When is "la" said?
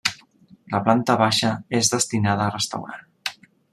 0.75-0.79